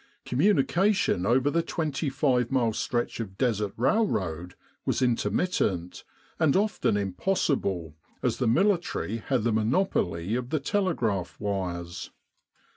Communication 0.25 1.27
over 1.27 1.51
the 1.51 1.61
25 1.61 2.49
mile 2.49 2.73
stretch 2.73 3.19
of 3.19 3.37
Desert 3.37 3.71
railroad 3.77 4.55
was 4.83 4.99
inter 4.99 5.29
mittent, 5.29 6.03
and 6.39 6.55
often 6.55 6.97
impossible 6.97 7.93
as 8.23 8.37
the 8.37 8.47
military 8.47 9.17
had 9.17 9.43
the 9.43 9.53
monopoly 9.53 10.33
of 10.33 10.49
the 10.49 10.59
telegraph 10.59 11.39
wires. 11.39 12.09